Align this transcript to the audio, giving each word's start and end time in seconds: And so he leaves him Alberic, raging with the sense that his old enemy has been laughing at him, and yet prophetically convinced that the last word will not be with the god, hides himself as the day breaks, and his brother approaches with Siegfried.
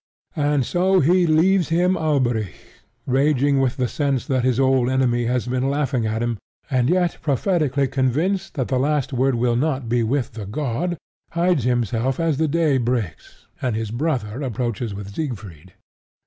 And 0.35 0.65
so 0.65 0.99
he 0.99 1.27
leaves 1.27 1.69
him 1.69 1.95
Alberic, 1.95 2.55
raging 3.05 3.59
with 3.59 3.77
the 3.77 3.87
sense 3.87 4.25
that 4.25 4.43
his 4.43 4.59
old 4.59 4.89
enemy 4.89 5.25
has 5.25 5.45
been 5.45 5.69
laughing 5.69 6.07
at 6.07 6.23
him, 6.23 6.39
and 6.71 6.89
yet 6.89 7.19
prophetically 7.21 7.87
convinced 7.87 8.55
that 8.55 8.69
the 8.69 8.79
last 8.79 9.13
word 9.13 9.35
will 9.35 9.55
not 9.55 9.87
be 9.89 10.01
with 10.01 10.31
the 10.31 10.47
god, 10.47 10.97
hides 11.33 11.65
himself 11.65 12.19
as 12.19 12.37
the 12.37 12.47
day 12.47 12.79
breaks, 12.79 13.45
and 13.61 13.75
his 13.75 13.91
brother 13.91 14.41
approaches 14.41 14.91
with 14.95 15.13
Siegfried. 15.13 15.73